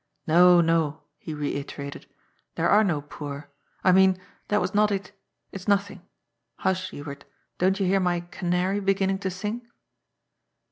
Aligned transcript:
"No, 0.27 0.61
no," 0.61 1.03
he 1.19 1.31
reiterated." 1.31 2.07
There 2.55 2.67
are 2.67 2.83
no 2.83 3.01
poor. 3.03 3.51
I 3.83 3.91
mean 3.91 4.19
that 4.47 4.59
was 4.59 4.73
not 4.73 4.89
it. 4.89 5.11
It's 5.51 5.67
nothing. 5.67 6.01
Hush, 6.55 6.89
Hubert, 6.89 7.23
don't 7.59 7.79
you 7.79 7.85
hear 7.85 7.99
my 7.99 8.21
canary 8.21 8.79
beginning 8.79 9.19
to 9.19 9.29
sing?" 9.29 9.61